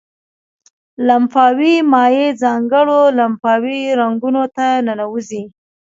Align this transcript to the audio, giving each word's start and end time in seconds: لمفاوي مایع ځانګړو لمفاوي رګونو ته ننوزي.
لمفاوي 1.07 1.75
مایع 1.91 2.27
ځانګړو 2.43 2.99
لمفاوي 3.17 3.81
رګونو 3.99 4.43
ته 4.55 4.65
ننوزي. 4.85 5.43